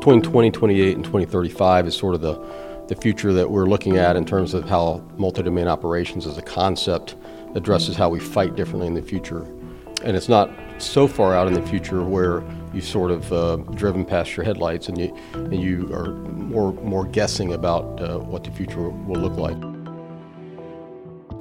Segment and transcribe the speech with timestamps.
[0.00, 2.34] between 2028 and 2035 is sort of the,
[2.88, 7.16] the future that we're looking at in terms of how multi-domain operations as a concept
[7.54, 9.42] addresses how we fight differently in the future.
[10.02, 12.42] And it's not so far out in the future where
[12.72, 17.04] you've sort of uh, driven past your headlights and you, and you are more, more
[17.04, 19.62] guessing about uh, what the future will look like.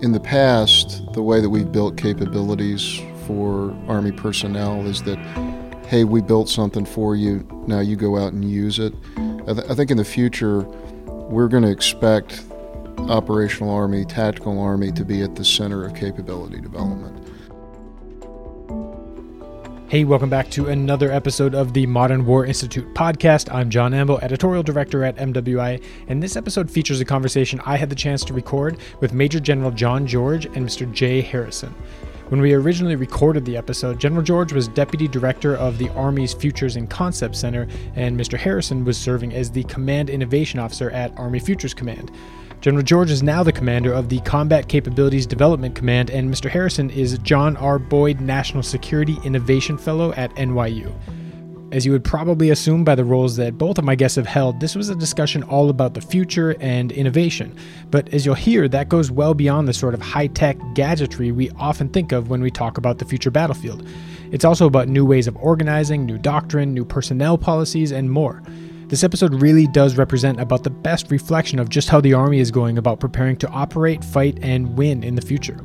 [0.03, 5.17] In the past, the way that we've built capabilities for Army personnel is that,
[5.89, 8.93] hey, we built something for you, now you go out and use it.
[9.17, 12.43] I, th- I think in the future, we're going to expect
[12.99, 17.15] operational Army, tactical Army to be at the center of capability development.
[19.87, 23.51] Hey, welcome back to another episode of the Modern War Institute podcast.
[23.51, 27.89] I'm John Amble, editorial director at MWI, and this episode features a conversation I had
[27.89, 30.91] the chance to record with Major General John George and Mr.
[30.93, 31.73] Jay Harrison.
[32.29, 36.75] When we originally recorded the episode, General George was Deputy Director of the Army's Futures
[36.75, 38.37] and Concept Center, and Mr.
[38.37, 42.11] Harrison was serving as the Command Innovation Officer at Army Futures Command.
[42.61, 46.51] General George is now the commander of the Combat Capabilities Development Command, and Mr.
[46.51, 47.79] Harrison is John R.
[47.79, 50.93] Boyd National Security Innovation Fellow at NYU.
[51.71, 54.59] As you would probably assume by the roles that both of my guests have held,
[54.59, 57.55] this was a discussion all about the future and innovation.
[57.91, 61.51] But as you'll hear, that goes well beyond the sort of high tech gadgetry we
[61.51, 63.87] often think of when we talk about the future battlefield.
[64.31, 68.41] It's also about new ways of organizing, new doctrine, new personnel policies, and more.
[68.87, 72.49] This episode really does represent about the best reflection of just how the Army is
[72.49, 75.63] going about preparing to operate, fight, and win in the future.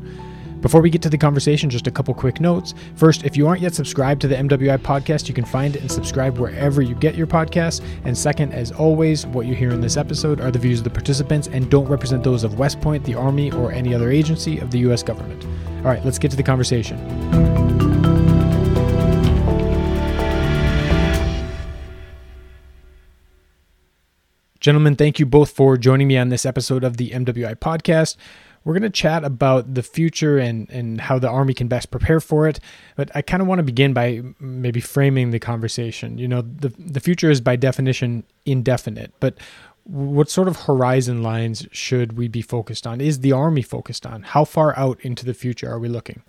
[0.64, 2.72] Before we get to the conversation, just a couple quick notes.
[2.96, 5.92] First, if you aren't yet subscribed to the MWI podcast, you can find it and
[5.92, 7.84] subscribe wherever you get your podcasts.
[8.06, 10.90] And second, as always, what you hear in this episode are the views of the
[10.90, 14.70] participants and don't represent those of West Point, the Army, or any other agency of
[14.70, 15.02] the U.S.
[15.02, 15.44] government.
[15.44, 16.96] All right, let's get to the conversation.
[24.60, 28.16] Gentlemen, thank you both for joining me on this episode of the MWI podcast.
[28.64, 32.20] We're going to chat about the future and, and how the Army can best prepare
[32.20, 32.60] for it.
[32.96, 36.16] But I kind of want to begin by maybe framing the conversation.
[36.16, 39.36] You know, the, the future is by definition indefinite, but
[39.84, 43.00] what sort of horizon lines should we be focused on?
[43.00, 44.22] Is the Army focused on?
[44.22, 46.22] How far out into the future are we looking?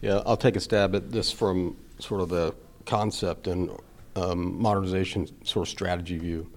[0.00, 2.54] Yeah, I'll take a stab at this from sort of the
[2.86, 3.70] concept and
[4.16, 6.50] um, modernization sort of strategy view.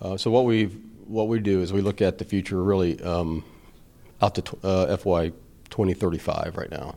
[0.00, 0.66] Uh, so what we
[1.06, 3.44] what we do is we look at the future really um,
[4.20, 5.30] out to uh, FY
[5.70, 6.96] 2035 right now,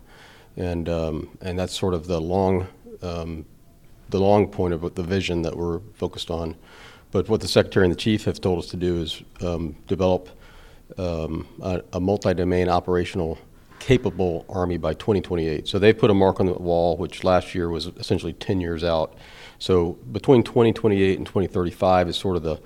[0.56, 2.68] and um, and that's sort of the long
[3.02, 3.46] um,
[4.10, 6.56] the long point of the vision that we're focused on.
[7.12, 10.30] But what the secretary and the chief have told us to do is um, develop
[10.98, 13.38] um, a, a multi-domain operational
[13.80, 15.68] capable army by 2028.
[15.68, 18.84] So they've put a mark on the wall, which last year was essentially 10 years
[18.84, 19.16] out.
[19.60, 22.60] So between 2028 and 2035 is sort of the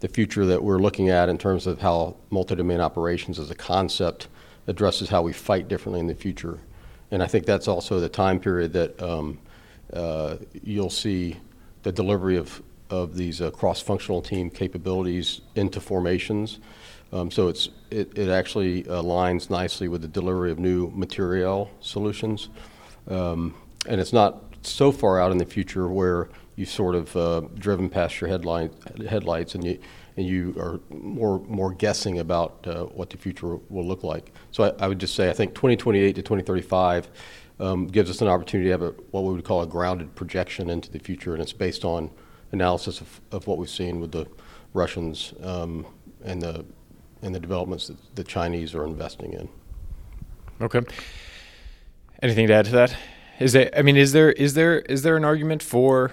[0.00, 4.28] the future that we're looking at in terms of how multi-domain operations as a concept
[4.66, 6.60] addresses how we fight differently in the future.
[7.10, 9.38] And I think that's also the time period that um,
[9.92, 11.36] uh, you'll see
[11.82, 16.60] the delivery of, of these uh, cross-functional team capabilities into formations.
[17.12, 22.50] Um, so it's, it, it actually aligns nicely with the delivery of new materiel solutions.
[23.08, 23.54] Um,
[23.86, 27.88] and it's not so far out in the future where you've sort of uh, driven
[27.88, 28.68] past your headline,
[29.08, 29.78] headlights and you,
[30.16, 34.32] and you are more, more guessing about uh, what the future will look like.
[34.50, 37.08] So I, I, would just say I think 2028 to 2035
[37.60, 40.68] um, gives us an opportunity to have a, what we would call a grounded projection
[40.68, 42.10] into the future, and it's based on
[42.50, 44.26] analysis of, of what we've seen with the
[44.74, 45.86] Russians um,
[46.24, 46.64] and the
[47.22, 49.48] and the developments that the Chinese are investing in.
[50.60, 50.80] Okay.
[52.20, 52.96] Anything to add to that?
[53.38, 53.70] Is there?
[53.76, 56.12] I mean, is there is there is there an argument for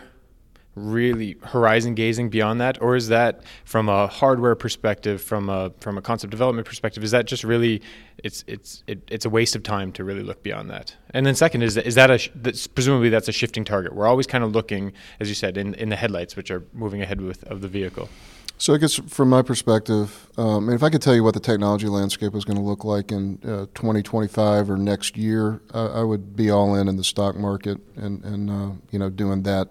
[0.75, 2.81] really horizon gazing beyond that?
[2.81, 7.11] Or is that from a hardware perspective from a from a concept development perspective is
[7.11, 7.81] that just really
[8.23, 10.95] it's it's it, it's a waste of time to really look beyond that?
[11.11, 13.95] And then second is that is that a that's, presumably that's a shifting target.
[13.95, 17.01] We're always kind of looking as you said in in the headlights which are moving
[17.01, 18.09] ahead with of the vehicle
[18.57, 21.39] so I guess from my perspective, um, and if I could tell you what the
[21.39, 26.03] technology landscape is going to look like in uh, 2025 or next year, I, I,
[26.03, 29.69] would be all in in the stock market and, and uh, you know doing that,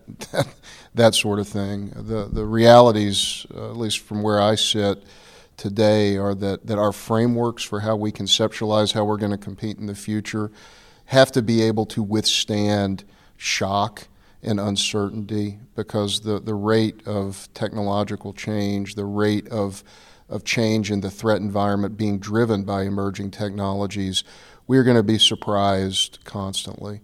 [0.95, 1.93] that sort of thing.
[1.97, 5.03] The the realities, uh, at least from where I sit
[5.57, 9.79] today, are that that our frameworks for how we conceptualize how we're going to compete
[9.79, 10.51] in the future
[11.07, 13.05] have to be able to withstand
[13.37, 14.09] shock
[14.45, 19.83] and uncertainty because the, the rate of technological change, the rate of,
[20.29, 24.25] of change in the threat environment being driven by emerging technologies,
[24.67, 27.01] we're going to be surprised constantly.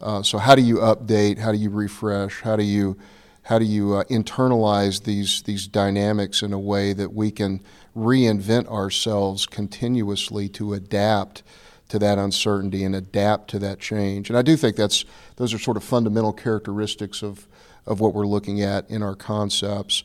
[0.00, 1.38] Uh, so how do you update?
[1.38, 2.40] How do you refresh?
[2.40, 2.96] How do you
[3.42, 7.60] how do you uh, internalize these these dynamics in a way that we can
[7.96, 11.42] reinvent ourselves continuously to adapt
[11.90, 14.30] to that uncertainty and adapt to that change.
[14.30, 15.04] And I do think that's
[15.36, 17.46] those are sort of fundamental characteristics of
[17.86, 20.02] of what we're looking at in our concepts.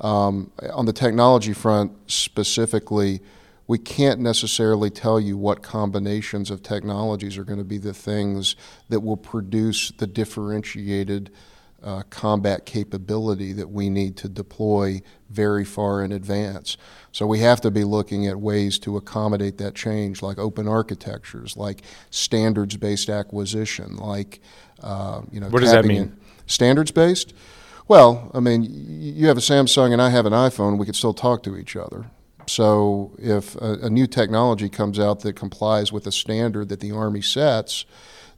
[0.00, 3.20] Um, on the technology front specifically,
[3.66, 8.56] we can't necessarily tell you what combinations of technologies are going to be the things
[8.88, 11.30] that will produce the differentiated
[11.82, 16.76] uh, combat capability that we need to deploy very far in advance.
[17.12, 21.56] So we have to be looking at ways to accommodate that change, like open architectures,
[21.56, 24.40] like standards-based acquisition, like
[24.82, 25.48] uh, you know.
[25.48, 26.16] What does that mean?
[26.46, 27.34] Standards-based.
[27.86, 30.78] Well, I mean, you have a Samsung and I have an iPhone.
[30.78, 32.06] We could still talk to each other.
[32.46, 36.92] So if a, a new technology comes out that complies with a standard that the
[36.92, 37.84] Army sets,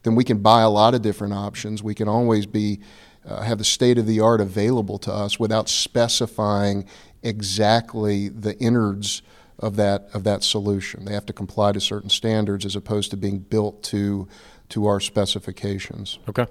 [0.02, 1.82] then we can buy a lot of different options.
[1.82, 2.80] We can always be
[3.30, 6.86] uh, have the state of the art available to us without specifying
[7.22, 9.22] exactly the innards
[9.58, 11.04] of that of that solution.
[11.04, 14.26] They have to comply to certain standards as opposed to being built to
[14.70, 16.18] to our specifications.
[16.28, 16.46] Okay.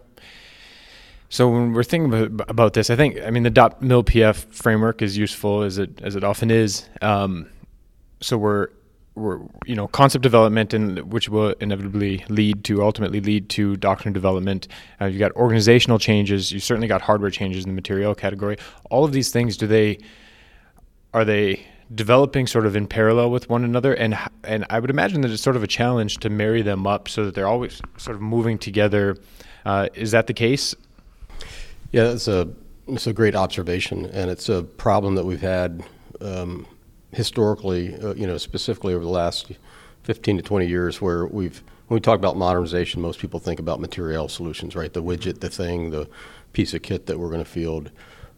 [1.32, 5.62] So when we're thinking about, this, I think I mean the PF framework is useful
[5.62, 6.88] as it as it often is.
[7.02, 7.50] Um,
[8.22, 8.70] so we're
[9.66, 14.68] you know concept development and which will inevitably lead to ultimately lead to doctrine development.
[15.00, 16.52] Uh, you've got organizational changes.
[16.52, 18.58] You've certainly got hardware changes in the material category.
[18.90, 20.00] All of these things do they
[21.14, 23.94] are they developing sort of in parallel with one another?
[23.94, 27.08] And and I would imagine that it's sort of a challenge to marry them up
[27.08, 29.18] so that they're always sort of moving together.
[29.66, 30.76] Uh, is that the case?
[31.92, 32.48] Yeah it's a
[32.88, 35.84] it's a great observation and it's a problem that we've had
[36.22, 36.66] um,
[37.12, 39.52] historically, uh, you know, specifically over the last
[40.04, 43.80] 15 to 20 years, where we've when we talk about modernization, most people think about
[43.80, 44.94] material solutions, right?
[44.94, 46.08] The widget, the thing, the
[46.54, 47.90] piece of kit that we're going to field.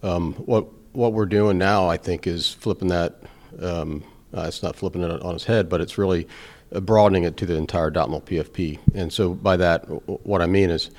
[0.03, 3.21] Um, what what we're doing now, I think, is flipping that.
[3.59, 4.03] Um,
[4.33, 6.27] uh, it's not flipping it on its head, but it's really
[6.71, 8.79] broadening it to the entire DOTMLPF-P.
[8.95, 9.81] And so by that,
[10.25, 10.89] what I mean is,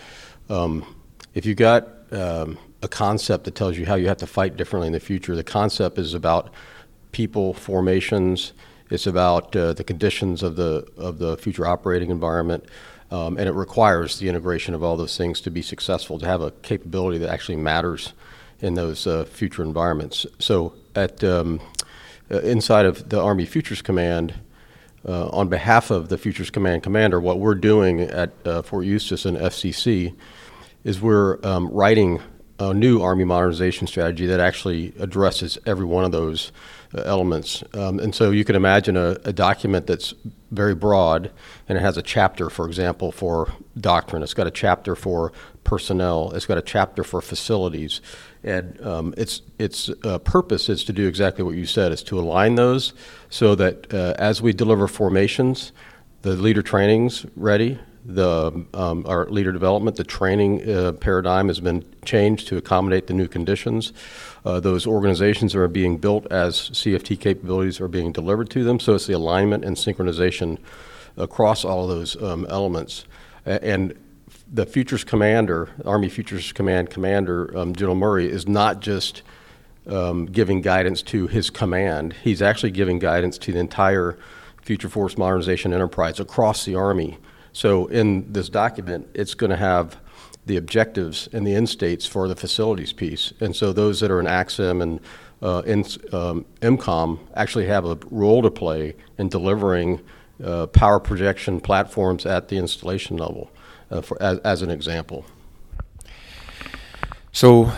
[0.51, 0.85] um,
[1.33, 4.89] if you've got um, a concept that tells you how you have to fight differently
[4.89, 6.53] in the future, the concept is about
[7.13, 8.53] people formations.
[8.91, 12.65] It's about uh, the conditions of the of the future operating environment,
[13.11, 16.19] um, and it requires the integration of all those things to be successful.
[16.19, 18.13] To have a capability that actually matters
[18.61, 20.27] in those uh, future environments.
[20.39, 21.61] So, at um,
[22.31, 24.35] uh, inside of the Army Futures Command,
[25.07, 29.27] uh, on behalf of the Futures Command commander, what we're doing at uh, Fort Eustis
[29.27, 30.15] and FCC
[30.85, 32.21] is we're um, writing
[32.71, 36.53] a new Army modernization strategy that actually addresses every one of those
[36.95, 37.65] uh, elements.
[37.75, 40.13] Um, and so you can imagine a, a, document that's
[40.51, 41.31] very broad
[41.69, 44.23] and it has a chapter, for example, for doctrine.
[44.23, 45.33] It's got a chapter for
[45.65, 46.33] personnel.
[46.33, 48.01] It's got a chapter for facilities.
[48.45, 52.21] And um, its, its uh, purpose is to do exactly what you said, is to
[52.21, 52.93] align those
[53.31, 55.73] so that uh, as we deliver formations,
[56.23, 61.85] the leader training's ready, the um, our leader development, the training uh, paradigm has been
[62.05, 63.93] changed to accommodate the new conditions.
[64.45, 68.81] Uh, those organizations are being built as CFT capabilities are being delivered to them.
[68.81, 70.59] So it's the alignment and synchronization
[71.17, 73.05] across all of those um, elements.
[73.45, 73.97] And
[74.53, 79.23] the Futures Commander, Army Futures Command Commander, um, General Murray, is not just
[79.87, 82.15] um, giving guidance to his command.
[82.23, 84.19] He's actually giving guidance to the entire
[84.63, 87.19] Future Force Modernization Enterprise across the Army
[87.53, 89.97] so in this document, it's going to have
[90.47, 93.33] the objectives and the end states for the facilities piece.
[93.41, 95.01] And so those that are in ACSIM and
[95.43, 95.81] uh, in
[96.13, 100.01] um, IMCOM actually have a role to play in delivering
[100.43, 103.51] uh, power projection platforms at the installation level,
[103.91, 105.25] uh, for, as, as an example.
[107.33, 107.73] So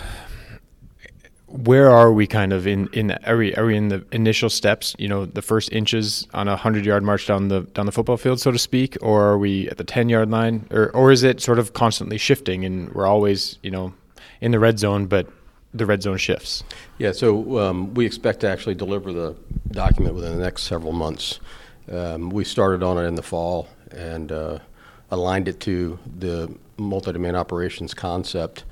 [1.55, 4.97] where are we kind of in in are we are we in the initial steps
[4.99, 8.17] you know the first inches on a 100 yard march down the down the football
[8.17, 8.97] field so to speak?
[9.01, 10.67] Or are we at the 10 yard line?
[10.73, 13.95] Or or is it sort of constantly shifting and we're always you know
[14.41, 15.29] in the red zone but
[15.73, 16.65] the red zone shifts?
[16.99, 19.37] Yeah so um, we expect to actually deliver the
[19.71, 21.39] document within the next several months.
[21.91, 24.59] Um, we started on it in the fall and uh,
[25.13, 28.65] aligned it to the multi-domain operations concept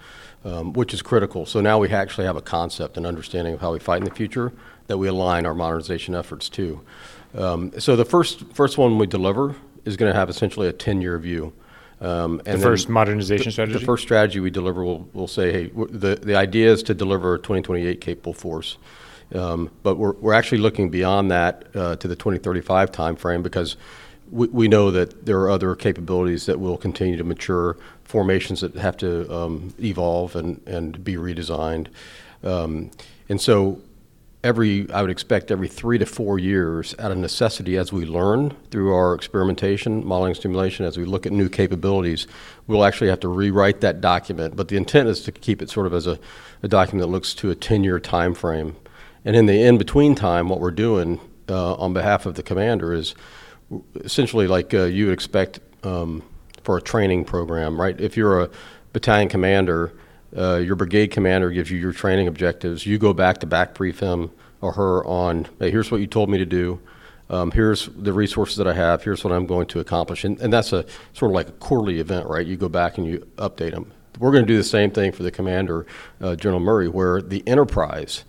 [0.44, 1.46] um, which is critical.
[1.46, 4.14] So now we actually have a concept and understanding of how we fight in the
[4.14, 4.52] future
[4.86, 6.80] that we align our modernization efforts to.
[7.34, 11.00] Um, so the first first one we deliver is going to have essentially a 10
[11.00, 11.52] year view.
[12.00, 13.78] Um, and the first modernization the, strategy?
[13.78, 17.34] The first strategy we deliver will will say, hey, the, the idea is to deliver
[17.34, 18.76] a 2028 capable force.
[19.34, 23.76] Um, but we're, we're actually looking beyond that uh, to the 2035 timeframe because
[24.32, 28.74] we, we know that there are other capabilities that will continue to mature, formations that
[28.74, 31.88] have to um, evolve and, and be redesigned.
[32.42, 32.90] Um,
[33.28, 33.80] and so
[34.42, 38.56] every, I would expect every three to four years, out of necessity, as we learn
[38.70, 42.26] through our experimentation, modeling, simulation, as we look at new capabilities,
[42.66, 44.56] we'll actually have to rewrite that document.
[44.56, 46.18] But the intent is to keep it sort of as a,
[46.62, 48.76] a document that looks to a 10-year time frame.
[49.24, 53.14] And in the in-between time, what we're doing uh, on behalf of the commander is
[53.96, 56.22] essentially like uh, you would expect um,
[56.62, 58.00] for a training program, right?
[58.00, 58.50] If you're a
[58.92, 59.92] battalion commander,
[60.36, 62.86] uh, your brigade commander gives you your training objectives.
[62.86, 66.30] You go back to back brief him or her on, hey, here's what you told
[66.30, 66.80] me to do.
[67.28, 69.02] Um, here's the resources that I have.
[69.02, 70.24] Here's what I'm going to accomplish.
[70.24, 72.46] And, and that's a sort of like a quarterly event, right?
[72.46, 73.90] You go back and you update them.
[74.18, 75.86] We're going to do the same thing for the commander,
[76.20, 78.24] uh, General Murray, where the enterprise,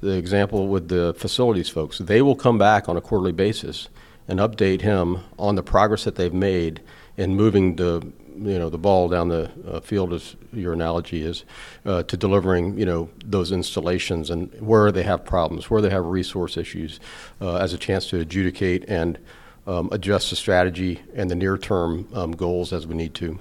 [0.00, 3.88] the example with the facilities folks, they will come back on a quarterly basis
[4.28, 6.80] and update him on the progress that they've made
[7.16, 8.06] in moving the
[8.38, 11.44] you know the ball down the uh, field, as your analogy is,
[11.86, 16.04] uh, to delivering you know those installations and where they have problems, where they have
[16.04, 17.00] resource issues,
[17.40, 19.18] uh, as a chance to adjudicate and
[19.66, 23.38] um, adjust the strategy and the near-term um, goals as we need to.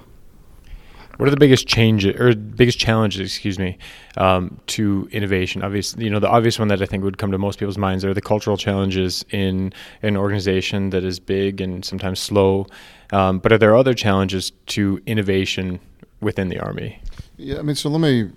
[1.17, 3.77] What are the biggest changes or biggest challenges, excuse me,
[4.17, 5.63] um, to innovation?
[5.63, 8.03] Obviously, you know, the obvious one that I think would come to most people's minds
[8.03, 12.67] are the cultural challenges in an organization that is big and sometimes slow.
[13.12, 15.79] Um, but are there other challenges to innovation
[16.22, 17.00] within the Army?
[17.38, 18.31] Yeah, I mean, so let me.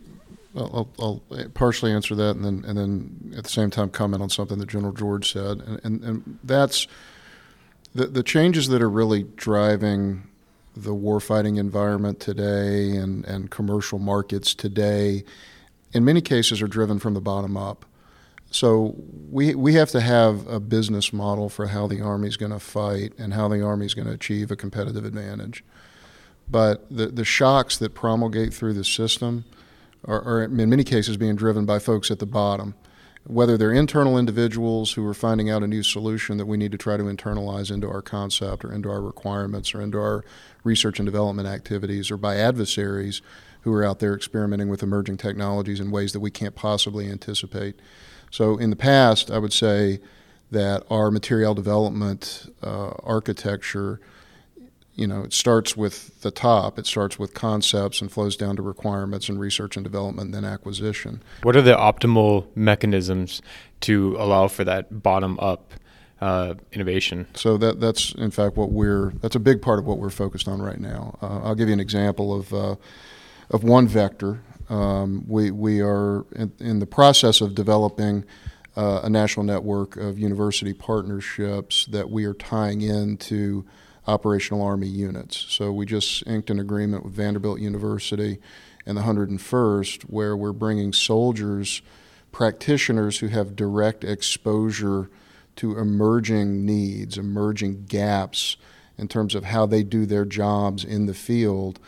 [0.56, 1.22] I'll, I'll
[1.54, 4.68] partially answer that, and then and then at the same time comment on something that
[4.68, 6.88] General George said, and and, and that's
[7.94, 10.27] the the changes that are really driving
[10.82, 15.24] the warfighting environment today and, and commercial markets today,
[15.92, 17.84] in many cases, are driven from the bottom up.
[18.50, 18.94] So
[19.30, 22.58] we, we have to have a business model for how the Army is going to
[22.58, 25.64] fight and how the Army is going to achieve a competitive advantage.
[26.50, 29.44] But the, the shocks that promulgate through the system
[30.06, 32.74] are, are, in many cases, being driven by folks at the bottom
[33.28, 36.78] whether they're internal individuals who are finding out a new solution that we need to
[36.78, 40.24] try to internalize into our concept or into our requirements or into our
[40.64, 43.20] research and development activities, or by adversaries
[43.62, 47.78] who are out there experimenting with emerging technologies in ways that we can't possibly anticipate.
[48.30, 50.00] So, in the past, I would say
[50.50, 54.00] that our material development uh, architecture
[54.98, 56.76] you know, it starts with the top.
[56.76, 60.44] It starts with concepts and flows down to requirements and research and development, and then
[60.44, 61.22] acquisition.
[61.42, 63.40] What are the optimal mechanisms
[63.82, 65.72] to allow for that bottom up
[66.20, 67.28] uh, innovation?
[67.34, 70.48] So that that's in fact what we're that's a big part of what we're focused
[70.48, 71.16] on right now.
[71.22, 72.74] Uh, I'll give you an example of uh,
[73.50, 74.42] of one vector.
[74.68, 78.24] Um, we we are in, in, the process of developing.
[78.76, 83.64] Uh, a national network of university partnerships that we are tying into
[84.08, 85.46] operational Army units.
[85.50, 88.38] So we just inked an agreement with Vanderbilt University
[88.86, 91.82] and the 101st where we're bringing soldiers,
[92.32, 95.10] practitioners who have direct exposure
[95.56, 98.56] to emerging needs, emerging gaps
[98.96, 101.78] in terms of how they do their jobs in the field,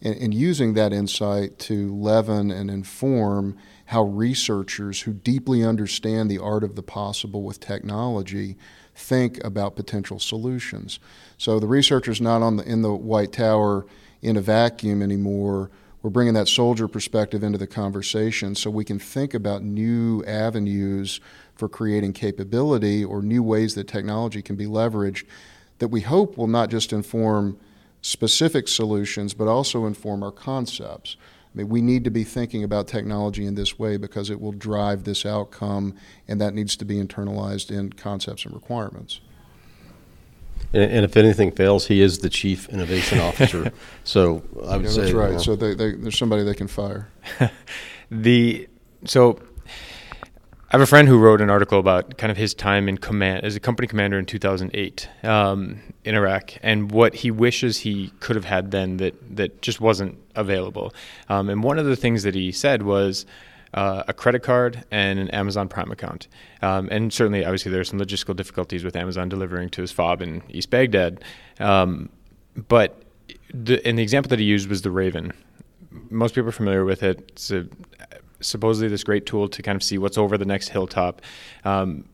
[0.00, 6.62] and, using that insight to leaven and inform how researchers who deeply understand the art
[6.62, 8.56] of the possible with technology
[8.94, 11.00] think about potential solutions.
[11.38, 13.86] So the researcher's not on the, in the White Tower
[14.22, 15.70] in a vacuum anymore.
[16.02, 21.20] We're bringing that soldier perspective into the conversation so we can think about new avenues
[21.54, 25.24] for creating capability or new ways that technology can be leveraged
[25.78, 27.58] that we hope will not just inform
[28.02, 31.16] specific solutions but also inform our concepts.
[31.54, 34.52] I mean, we need to be thinking about technology in this way because it will
[34.52, 35.94] drive this outcome,
[36.26, 39.20] and that needs to be internalized in concepts and requirements.
[40.72, 43.72] And, and if anything fails, he is the chief innovation officer.
[44.02, 45.26] so I would yeah, say that's right.
[45.28, 45.42] You know.
[45.42, 47.08] So they, they, there's somebody they can fire.
[48.10, 48.68] the
[49.04, 49.38] so
[50.74, 53.44] I have a friend who wrote an article about kind of his time in command
[53.44, 58.34] as a company commander in 2008 um, in Iraq and what he wishes he could
[58.34, 60.92] have had then that that just wasn't available.
[61.28, 63.24] Um, and one of the things that he said was.
[63.72, 66.28] Uh, a credit card and an Amazon Prime account.
[66.62, 70.22] Um, and certainly, obviously, there are some logistical difficulties with Amazon delivering to his fob
[70.22, 71.24] in East Baghdad.
[71.58, 72.08] Um,
[72.68, 73.02] but
[73.52, 75.32] the, and the example that he used was the Raven.
[76.08, 77.18] Most people are familiar with it.
[77.30, 77.66] It's a
[78.44, 81.22] supposedly this great tool to kind of see what's over the next hilltop.
[81.64, 82.04] Um,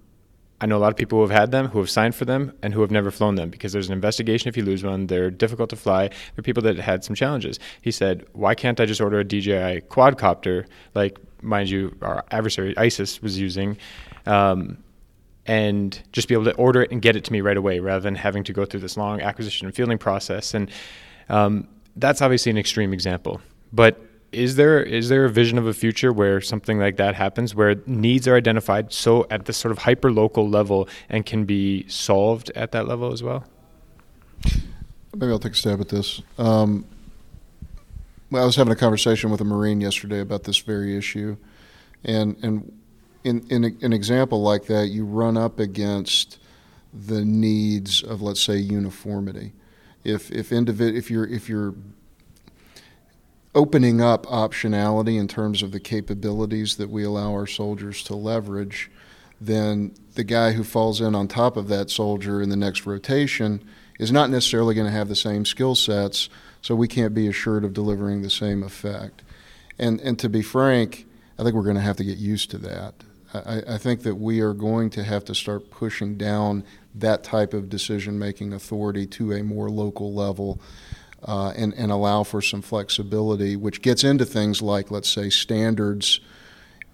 [0.60, 2.52] I know a lot of people who have had them, who have signed for them,
[2.62, 5.06] and who have never flown them because there's an investigation if you lose one.
[5.06, 6.08] They're difficult to fly.
[6.08, 7.58] There are people that had some challenges.
[7.80, 12.76] He said, Why can't I just order a DJI quadcopter, like, mind you, our adversary
[12.76, 13.78] ISIS was using?
[14.26, 14.78] Um,
[15.46, 18.00] and just be able to order it and get it to me right away rather
[18.00, 20.52] than having to go through this long acquisition and fielding process.
[20.52, 20.70] And
[21.30, 23.40] um, that's obviously an extreme example.
[23.72, 23.98] But
[24.32, 27.76] is there is there a vision of a future where something like that happens, where
[27.86, 32.50] needs are identified so at this sort of hyper local level and can be solved
[32.54, 33.44] at that level as well?
[35.14, 36.22] Maybe I'll take a stab at this.
[36.38, 36.86] Um,
[38.30, 41.36] well, I was having a conversation with a Marine yesterday about this very issue,
[42.04, 42.72] and and
[43.24, 46.38] in in a, an example like that, you run up against
[46.92, 49.52] the needs of let's say uniformity.
[50.04, 51.74] If if individ- if you're if you're
[53.54, 58.90] opening up optionality in terms of the capabilities that we allow our soldiers to leverage,
[59.40, 63.62] then the guy who falls in on top of that soldier in the next rotation
[63.98, 66.28] is not necessarily going to have the same skill sets,
[66.62, 69.22] so we can't be assured of delivering the same effect.
[69.78, 71.06] And, and to be frank,
[71.38, 72.94] I think we're going to have to get used to that.
[73.32, 76.64] I, I think that we are going to have to start pushing down
[76.94, 80.60] that type of decision making authority to a more local level
[81.24, 86.20] uh, and, and allow for some flexibility, which gets into things like, let's say, standards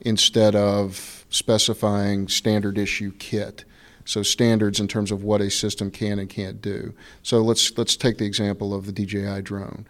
[0.00, 3.64] instead of specifying standard issue kit.
[4.04, 6.94] So standards in terms of what a system can and can't do.
[7.22, 9.84] So let's let's take the example of the DJI drone.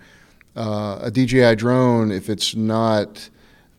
[0.57, 3.29] Uh, a DJI drone, if it's not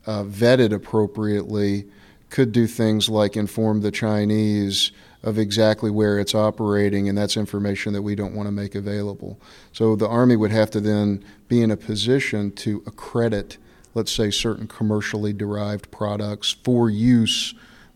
[0.05, 1.87] uh, vetted appropriately,
[2.29, 4.91] could do things like inform the Chinese
[5.27, 9.37] of exactly where it's operating, and that's information that we don't want to make available.
[9.73, 13.57] So the Army would have to then be in a position to accredit,
[13.93, 17.53] let's say, certain commercially derived products for use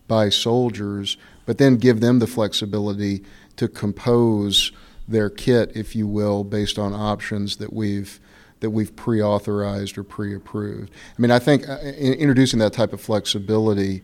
[0.08, 3.24] by soldiers, but then give them the flexibility
[3.56, 4.70] to compose
[5.08, 8.20] their kit, if you will, based on options that we've
[8.60, 10.88] that we've pre-authorized or pre-approved.
[11.18, 14.02] I mean, I think uh, introducing that type of flexibility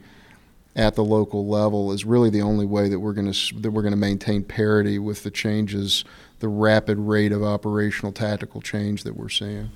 [0.79, 3.83] at the local level is really the only way that we're going to that we're
[3.83, 6.05] going to maintain parity with the changes,
[6.39, 9.71] the rapid rate of operational tactical change that we're seeing.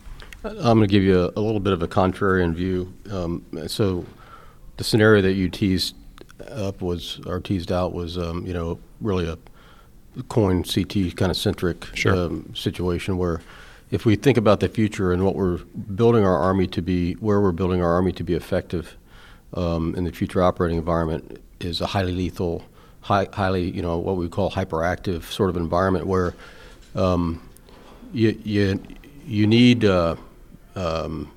[0.44, 2.92] I'm going to give you a, a little bit of a contrarian view.
[3.10, 4.06] Um, so,
[4.76, 5.96] the scenario that you teased
[6.48, 9.38] up was or teased out was, um, you know, really a
[10.28, 12.14] coin CT kind of centric sure.
[12.14, 13.40] um, situation where
[13.90, 15.58] if we think about the future and what we're
[15.94, 18.96] building our army to be, where we're building our army to be effective
[19.54, 22.64] um, in the future operating environment is a highly lethal,
[23.00, 26.34] high, highly, you know, what we call hyperactive sort of environment where
[26.94, 27.48] um,
[28.12, 28.82] you, you,
[29.26, 30.16] you need uh,
[30.74, 31.30] um,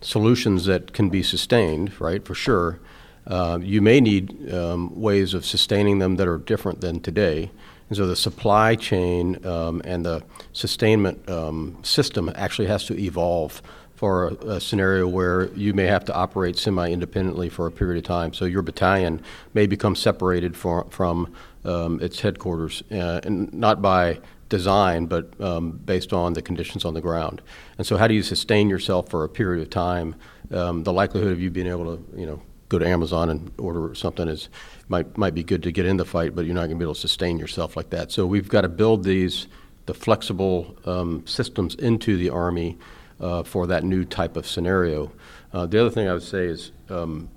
[0.00, 2.80] solutions that can be sustained, right, for sure.
[3.26, 7.50] Uh, you may need um, ways of sustaining them that are different than today.
[7.88, 13.62] And so the supply chain um, and the sustainment um, system actually has to evolve
[14.02, 18.02] for a, a, scenario where you may have to operate semi-independently for a period of
[18.02, 18.34] time.
[18.34, 19.22] So your battalion
[19.54, 21.32] may become separated for, from
[21.64, 26.94] um, its headquarters, uh, and not by design, but um, based on the conditions on
[26.94, 27.42] the ground.
[27.78, 30.16] And so, how do you sustain yourself for a period of time?
[30.50, 33.94] Um, the likelihood of you being able to, you know, go to Amazon and order
[33.94, 34.48] something is
[34.88, 36.84] might might be good to get in the fight, but you're not going to be
[36.84, 38.10] able to sustain yourself like that.
[38.10, 39.46] So we've got to build these
[39.86, 42.78] the flexible um, systems into the army
[43.22, 45.10] uh, for that new type of scenario.
[45.52, 47.30] Uh, the other thing I would say is, um,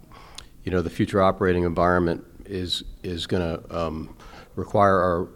[0.63, 4.15] you know, the future operating environment is is going to um,
[4.56, 5.28] require our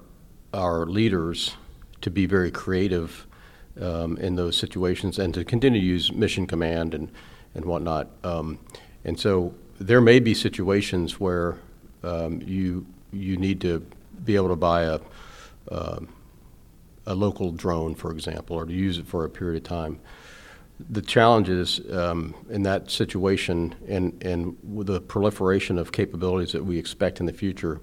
[0.53, 1.55] our leaders
[2.01, 3.27] to be very creative
[3.79, 7.11] um, in those situations and to continue to use mission command and
[7.53, 8.07] and whatnot.
[8.23, 8.59] Um,
[9.05, 11.57] and so there may be situations where
[12.03, 13.85] um, you you need to
[14.25, 14.99] be able to buy a
[15.69, 15.99] uh,
[17.05, 19.99] a local drone, for example, or to use it for a period of time
[20.89, 26.77] the challenges um, in that situation and, and with the proliferation of capabilities that we
[26.77, 27.81] expect in the future,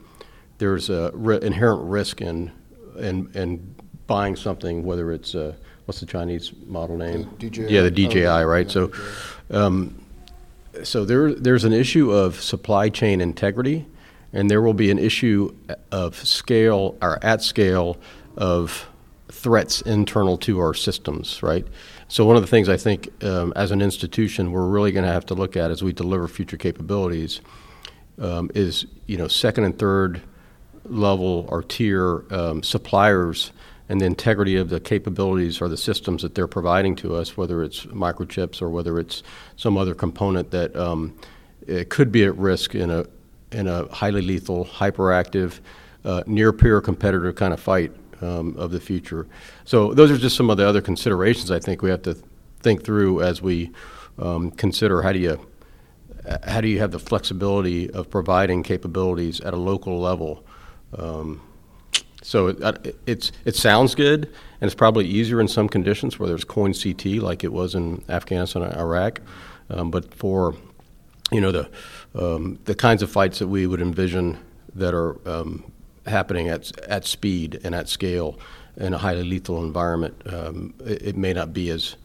[0.59, 2.51] there's a ri- inherent risk in,
[2.97, 3.75] in, in
[4.07, 5.53] buying something, whether it's, uh,
[5.85, 7.25] what's the Chinese model name?
[7.39, 7.67] DJI.
[7.69, 8.67] Yeah, the DJI, Oh, right?
[8.67, 8.93] yeah, So,
[9.51, 10.01] um,
[10.83, 13.87] so there, there's an issue of supply chain integrity,
[14.33, 15.55] and there will be an issue
[15.91, 17.99] of scale, or at scale,
[18.37, 18.87] of
[19.29, 21.67] threats internal to our systems, right?
[22.09, 25.13] So one of the things I think um, as an institution we're really going to
[25.13, 27.41] have to look at as we deliver future capabilities
[28.19, 30.23] um, is you know second and third
[30.85, 33.53] level or tier um, suppliers
[33.89, 37.63] and the integrity of the capabilities or the systems that they're providing to us, whether
[37.63, 39.23] it's microchips or whether it's
[39.57, 41.17] some other component that um,
[41.67, 43.05] it could be at risk in a
[43.53, 45.61] in a highly lethal, hyperactive,
[46.05, 49.27] uh, near peer competitor kind of fight um, of the future.
[49.65, 52.17] So those are just some of the other considerations I think we have to
[52.61, 53.71] think through as we
[54.19, 55.47] um, consider how do you
[56.45, 60.45] how do you have the flexibility of providing capabilities at a local level
[60.97, 61.43] Um,
[62.23, 62.73] so it, uh,
[63.07, 64.25] it's it sounds good,
[64.61, 68.05] and it's probably easier in some conditions where there's coin CT like it was in
[68.09, 69.21] Afghanistan and Iraq.
[69.71, 70.55] Um, but for
[71.31, 71.71] you know the
[72.15, 74.39] um, the kinds of fights that we would envision
[74.75, 75.71] that are um,
[76.07, 78.39] happening at at speed and at scale
[78.77, 81.97] in a highly lethal environment, um, it, it, may not be as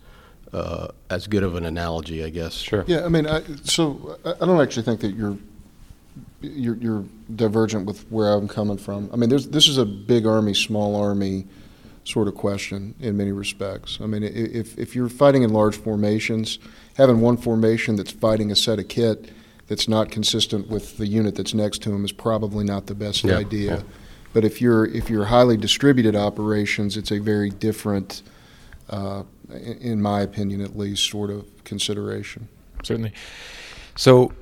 [0.54, 2.54] uh, as good of an analogy, I guess.
[2.54, 2.84] Sure.
[2.88, 5.38] Yeah, I mean, I, so I don't actually think that you're
[6.42, 9.10] you're, you're divergent with where I'm coming from.
[9.14, 11.48] I mean, there's this is a big army, small army
[12.04, 14.00] sort of question in many respects.
[14.02, 16.60] I mean, if if you're fighting in large formations,
[16.96, 19.30] having one formation that's fighting a set of kit
[19.72, 23.24] that's not consistent with the unit that's next to them is probably not the best
[23.24, 23.78] yeah, idea.
[23.78, 23.84] Yeah.
[24.34, 28.22] But if you're if you're highly distributed operations, it's a very different,
[28.90, 32.50] uh, in my opinion, at least, sort of consideration.
[32.84, 33.14] Certainly.
[33.96, 34.34] So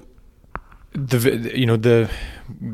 [0.94, 2.10] the you know the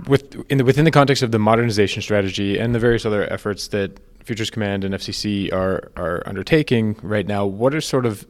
[0.08, 3.68] with in the, within the context of the modernization strategy and the various other efforts
[3.68, 8.26] that Futures Command and FCC are are undertaking right now, what are sort of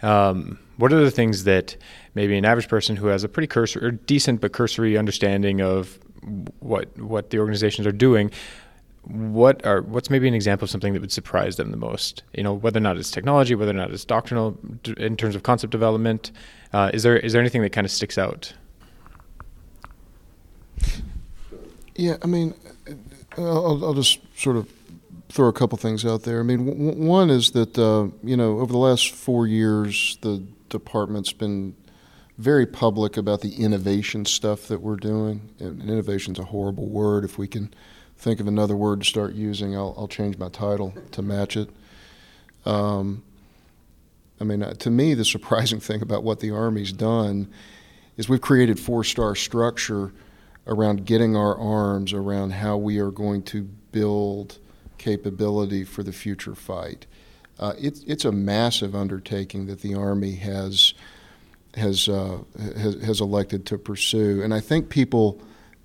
[0.00, 1.76] um, what are the things that
[2.18, 6.00] maybe an average person who has a pretty cursory or decent but cursory understanding of
[6.58, 8.28] what what the organizations are doing
[9.04, 12.42] what are what's maybe an example of something that would surprise them the most you
[12.42, 14.58] know whether or not it's technology whether or not it's doctrinal
[14.96, 16.32] in terms of concept development
[16.72, 18.52] uh, is there is there anything that kind of sticks out
[21.94, 22.52] yeah i mean
[23.38, 24.68] I'll, I'll just sort of
[25.28, 26.40] throw a couple things out there.
[26.40, 30.42] I mean, w- one is that uh, you know over the last four years, the
[30.68, 31.74] department's been
[32.38, 35.50] very public about the innovation stuff that we're doing.
[35.58, 37.24] And innovation's a horrible word.
[37.24, 37.74] If we can
[38.16, 41.68] think of another word to start using, I'll, I'll change my title to match it.
[42.64, 43.22] Um,
[44.40, 47.48] I mean, uh, to me, the surprising thing about what the Army's done
[48.16, 50.12] is we've created four-star structure
[50.66, 54.58] around getting our arms around how we are going to build
[54.98, 57.06] capability for the future fight.
[57.58, 60.94] Uh, it, it's a massive undertaking that the Army has
[61.74, 62.38] has, uh,
[62.76, 65.40] has has elected to pursue, and I think people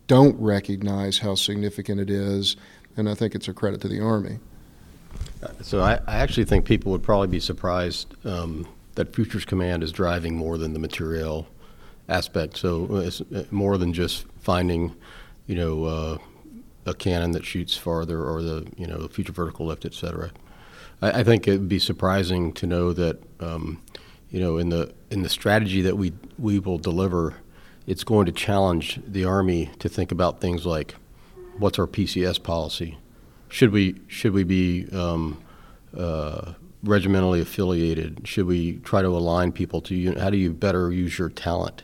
[0.08, 2.56] don't recognize how significant it is,
[2.98, 4.40] and I think it's a credit to the Army.
[5.62, 9.92] So I, I actually think people would probably be surprised um, that Futures Command is
[9.92, 11.48] driving more than the material
[12.10, 12.58] aspect.
[12.58, 14.96] So it's uh, more than just finding,
[15.48, 16.18] you know, uh,
[16.86, 20.32] a cannon that shoots farther or the you know future vertical lift, et cetera.
[21.02, 23.82] I, I think it would be surprising to know that um,
[24.34, 27.36] you know in the in the strategy that we we will deliver,
[27.88, 30.96] it's going to challenge the Army to think about things like
[31.58, 32.98] what's our PCS policy?
[33.48, 35.42] Should we should we be um,
[35.96, 38.28] uh, regimentally affiliated?
[38.28, 40.18] Should we try to align people to you?
[40.20, 41.84] How do you better use your talent?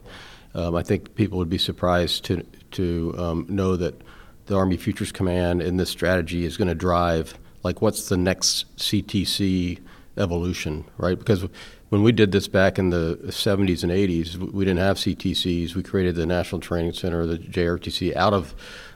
[0.55, 4.01] Um, I think people would be surprised to to um, know that
[4.47, 8.75] the Army Futures Command in this strategy is going to drive like what's the next
[8.77, 9.79] CTC
[10.17, 11.17] evolution, right?
[11.17, 11.45] Because
[11.89, 15.75] when we did this back in the 70s and 80s, we didn't have CTCs.
[15.75, 18.55] We created the National Training Center, the JRTC, out of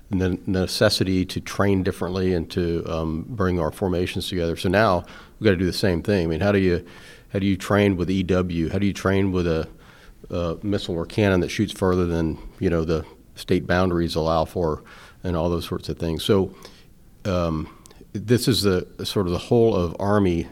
[0.10, 4.56] the necessity to train differently and to um, bring our formations together.
[4.56, 5.06] So now
[5.40, 6.26] we've got to do the same thing.
[6.26, 6.86] I mean, how do you
[7.32, 8.70] how do you train with EW?
[8.70, 9.68] How do you train with a,
[10.30, 14.84] a missile or cannon that shoots further than you know the state boundaries allow for?
[15.24, 16.24] and all those sorts of things.
[16.24, 16.54] So
[17.26, 17.70] um,
[18.12, 20.48] this is the sort of the whole of Army.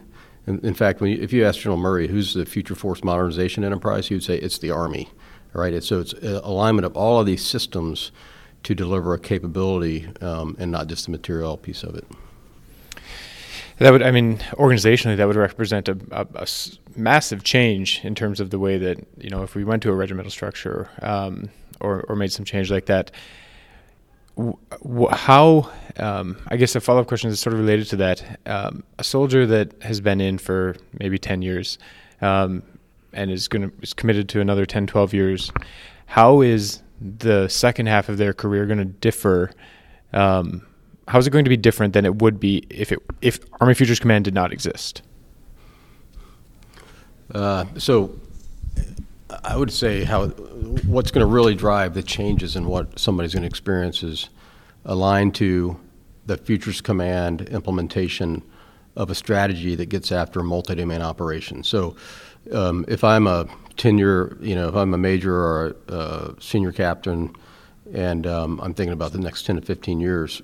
[0.52, 4.08] In, in fact, you, if you ask General Murray, who's the future force modernization enterprise,
[4.08, 5.10] he would say it's the Army,
[5.54, 5.74] right?
[5.74, 8.12] It's, so it's alignment of all of these systems
[8.64, 12.06] to deliver a capability um, and not just the material piece of it.
[13.80, 15.98] That would, I mean, organizationally, that would represent a,
[16.96, 19.96] massive change in terms of the way that, you know, if we went to a
[19.96, 23.12] regimental structure um, or, or made some change like that,
[25.12, 28.40] how um, I guess a follow up question is sort of related to that.
[28.46, 31.78] Um, a soldier that has been in for maybe 10 years
[32.22, 32.64] um,
[33.14, 35.52] and is going to is committed to another 10, 12 years.
[36.06, 39.52] How is the second half of their career going to differ?
[40.14, 40.66] Um,
[41.08, 43.74] how is it going to be different than it would be if it if Army
[43.74, 45.02] Futures Command did not exist?
[47.34, 48.14] Uh, so
[49.44, 53.44] I would say how what's going to really drive the changes in what somebody's going
[53.44, 54.30] to experience is
[54.86, 55.80] aligned to
[56.26, 58.44] the Futures Command implementation
[58.96, 61.68] of a strategy that gets after multi-domain operations.
[61.68, 61.96] So,
[62.52, 66.72] um, if I'm a tenure, you know, if I'm a major or a, a senior
[66.72, 67.34] captain,
[67.94, 70.42] and um, I'm thinking about the next 10 to 15 years,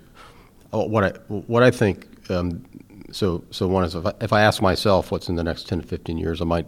[0.73, 2.07] uh, what I what I think.
[2.29, 2.63] Um,
[3.11, 5.81] so, so one is if I, if I ask myself what's in the next 10
[5.81, 6.67] to 15 years, I might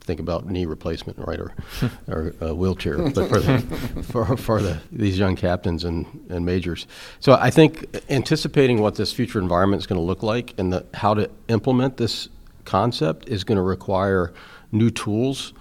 [0.00, 1.54] think about knee replacement, right, or,
[2.08, 3.58] or a wheelchair, but for, the,
[4.02, 6.86] for, for the, these young captains and, and majors.
[7.20, 10.86] So I think anticipating what this future environment is going to look like and the,
[10.94, 12.28] how to implement this
[12.64, 14.32] concept is going to require
[14.72, 15.52] new tools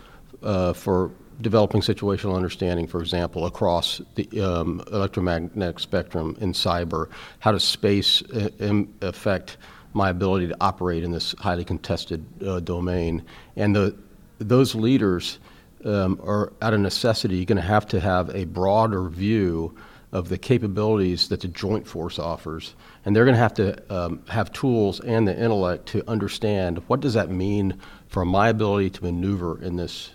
[0.43, 7.09] uh, for developing situational understanding, for example, across the um, electromagnetic spectrum in cyber.
[7.39, 9.57] How does space uh, Im- affect
[9.93, 13.23] my ability to operate in this highly contested uh, domain?
[13.55, 13.95] And the,
[14.39, 15.39] those leaders
[15.85, 19.75] um, are, out of necessity, going to have to have a broader view
[20.11, 22.73] of the capabilities that the joint force offers.
[23.05, 26.99] And they're going to have to um, have tools and the intellect to understand what
[26.99, 30.11] does that mean for my ability to maneuver in this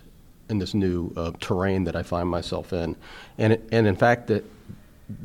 [0.49, 2.95] in this new uh, terrain that I find myself in.
[3.39, 4.45] And, and in fact, that,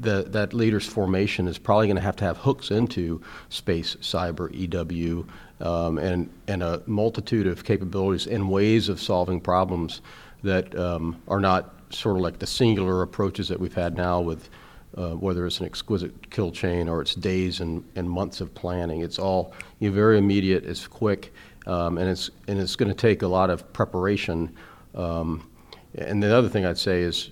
[0.01, 4.51] the, that leader's formation is probably going to have to have hooks into space, cyber,
[4.53, 5.27] EW,
[5.61, 10.01] um, and, and a multitude of capabilities and ways of solving problems
[10.43, 14.49] that um, are not sort of like the singular approaches that we've had now with
[14.97, 19.03] uh, whether it's an exquisite kill chain or it's days and, and months of planning.
[19.03, 21.33] It's all you know, very immediate, it's quick,
[21.67, 24.53] um, and it's, and it's going to take a lot of preparation
[24.95, 25.47] um,
[25.95, 27.31] and the other thing I'd say is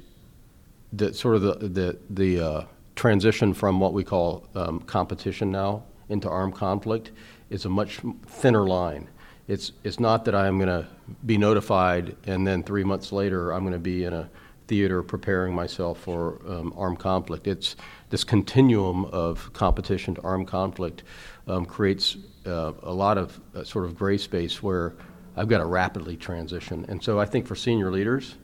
[0.94, 2.64] that sort of the the, the uh,
[2.96, 7.12] transition from what we call um, competition now into armed conflict
[7.50, 9.08] is a much thinner line.
[9.46, 10.87] It's it's not that I'm going to
[11.24, 14.28] be notified and then three months later I'm going to be in a
[14.66, 17.46] theater preparing myself for um, armed conflict.
[17.46, 17.74] It's
[18.11, 21.02] this continuum of competition to armed conflict
[21.46, 24.94] um, creates uh, a lot of uh, sort of gray space where
[25.37, 26.84] I've got to rapidly transition.
[26.88, 28.37] And so I think for senior leaders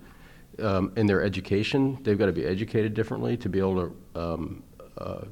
[0.59, 4.63] um, in their education, they've got to be educated differently to be able to um,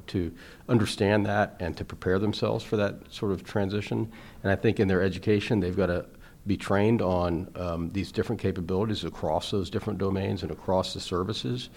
[0.07, 0.31] to
[0.67, 4.11] understand that and to prepare themselves for that sort of transition.
[4.43, 6.05] And I think in their education, they've got to
[6.45, 11.69] be trained on um, these different capabilities across those different domains and across the services.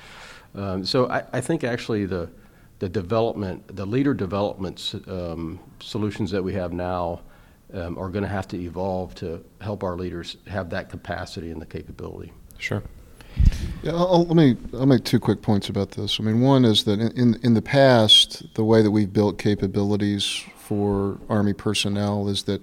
[0.54, 2.28] Um, so I, I, think actually the
[2.78, 7.20] the development, the leader development um, solutions that we have now
[7.72, 11.60] um, are going to have to evolve to help our leaders have that capacity and
[11.60, 12.32] the capability.
[12.58, 12.82] Sure.
[13.86, 14.56] Yeah, I'll, let me.
[14.72, 16.18] I'll make two quick points about this.
[16.18, 20.42] I mean, one is that in in the past, the way that we've built capabilities
[20.56, 22.60] for Army personnel is that,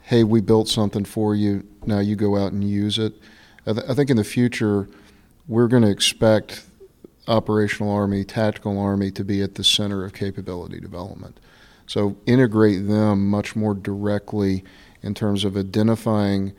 [0.00, 1.66] hey, we built something for you.
[1.84, 3.12] Now you go out and use it.
[3.66, 4.88] I, th- I think in the future,
[5.48, 6.64] we're going to expect
[7.28, 11.40] operational Army, tactical Army to be at the center of capability development.
[11.86, 14.64] So integrate them much more directly
[15.02, 16.54] in terms of identifying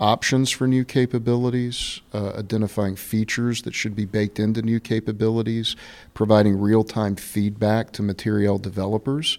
[0.00, 5.76] options for new capabilities, uh, identifying features that should be baked into new capabilities,
[6.14, 9.38] providing real time feedback to material developers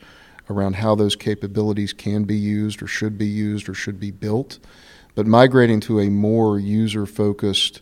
[0.50, 4.60] around how those capabilities can be used or should be used or should be built,
[5.16, 7.82] but migrating to a more user focused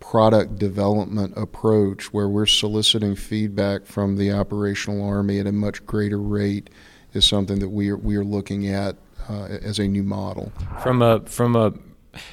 [0.00, 6.18] product development approach where we're soliciting feedback from the operational army at a much greater
[6.18, 6.70] rate
[7.12, 8.96] is something that we are, we are looking at
[9.28, 10.52] uh, as a new model.
[10.82, 11.72] From a from a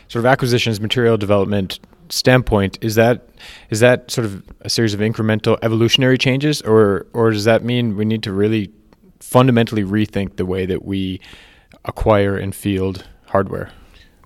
[0.08, 1.80] sort of acquisitions material development
[2.10, 3.30] standpoint, is that
[3.70, 7.96] is that sort of a series of incremental evolutionary changes, or or does that mean
[7.96, 8.72] we need to really
[9.20, 11.20] fundamentally rethink the way that we
[11.86, 13.72] acquire and field hardware?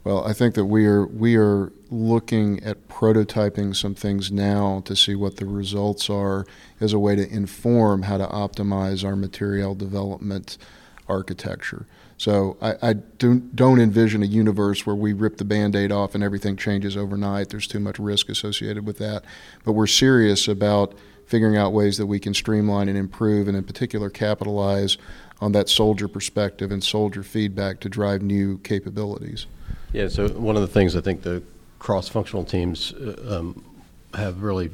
[0.04, 4.96] Well, I think that we are we are looking at prototyping some things now to
[4.96, 6.46] see what the results are
[6.80, 10.58] as a way to inform how to optimize our material development
[11.10, 11.88] architecture.
[12.18, 16.24] So I, I don't, don't envision a universe where we rip the band-aid off and
[16.24, 17.50] everything changes overnight.
[17.50, 19.24] There's too much risk associated with that.
[19.64, 20.96] But we're serious about
[21.28, 24.98] figuring out ways that we can streamline and improve and in particular capitalize
[25.40, 29.46] on that soldier perspective and soldier feedback to drive new capabilities.
[29.94, 31.44] Yeah, so one of the things I think the
[31.80, 33.64] cross-functional teams uh, um,
[34.16, 34.72] have really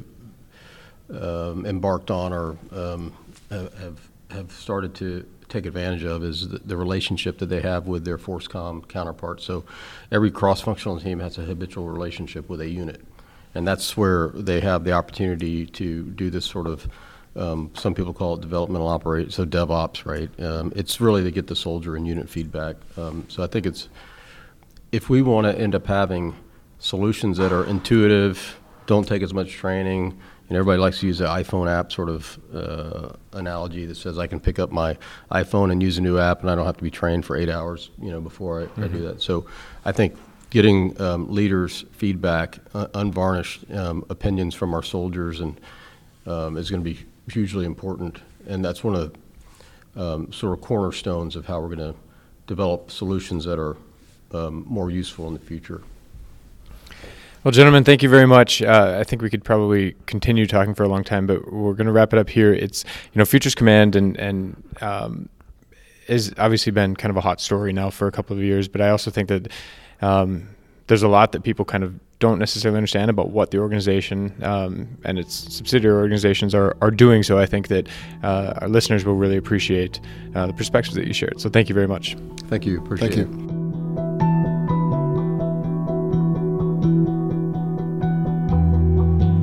[1.10, 3.12] um, embarked on or um,
[3.50, 4.00] have
[4.34, 8.18] have started to take advantage of is the, the, relationship that they have with their
[8.18, 9.44] FORSCOM counterparts.
[9.44, 9.64] So
[10.10, 13.04] every cross-functional team has a habitual relationship with a unit,
[13.54, 16.88] and that's where they have the opportunity to do this sort of
[17.36, 20.30] um, some people call it developmental operate, so DevOps, right?
[20.40, 22.76] Um, it's really to get the soldier and unit feedback.
[22.96, 23.88] Um, so I think it's
[24.92, 26.36] if we want to end up having
[26.78, 30.18] solutions that are intuitive, don't take as much training.
[30.48, 34.26] And everybody likes to use the iPhone app sort of uh, analogy that says I
[34.26, 34.96] can pick up my
[35.30, 37.48] iPhone and use a new app, and I don't have to be trained for eight
[37.48, 38.84] hours, you know, before I, mm-hmm.
[38.84, 39.06] I do mm-hmm.
[39.06, 39.22] that.
[39.22, 39.46] So
[39.86, 40.16] I think
[40.50, 45.58] getting um, leaders' feedback, uh, unvarnished um, opinions from our soldiers, and
[46.26, 46.98] um, is going to be
[47.30, 48.18] hugely important.
[48.46, 49.12] And that's one of
[49.94, 51.98] the um, sort of cornerstones of how we're going to
[52.46, 53.76] develop solutions that are
[54.32, 55.82] um, more useful in the future.
[57.44, 58.62] Well, gentlemen, thank you very much.
[58.62, 61.86] Uh, I think we could probably continue talking for a long time, but we're going
[61.86, 62.54] to wrap it up here.
[62.54, 65.28] It's you know Futures Command and and um,
[66.08, 68.80] has obviously been kind of a hot story now for a couple of years, but
[68.80, 69.48] I also think that
[70.00, 70.48] um,
[70.86, 74.88] there's a lot that people kind of don't necessarily understand about what the organization um,
[75.04, 77.22] and its subsidiary organizations are, are doing.
[77.22, 77.88] So I think that
[78.22, 80.00] uh, our listeners will really appreciate
[80.34, 81.38] uh, the perspectives that you shared.
[81.42, 82.16] So thank you very much.
[82.48, 82.78] Thank you.
[82.80, 83.53] Appreciate Thank it.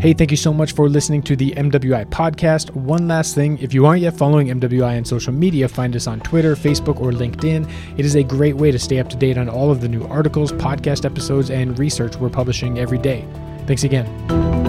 [0.01, 2.71] Hey, thank you so much for listening to the MWI podcast.
[2.71, 6.21] One last thing if you aren't yet following MWI on social media, find us on
[6.21, 7.71] Twitter, Facebook, or LinkedIn.
[7.99, 10.03] It is a great way to stay up to date on all of the new
[10.05, 13.27] articles, podcast episodes, and research we're publishing every day.
[13.67, 14.60] Thanks again.